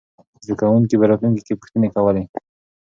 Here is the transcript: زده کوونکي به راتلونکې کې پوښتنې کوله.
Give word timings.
زده 0.43 0.53
کوونکي 0.61 0.95
به 0.97 1.05
راتلونکې 1.09 1.43
کې 1.47 1.59
پوښتنې 1.61 1.89
کوله. 1.95 2.23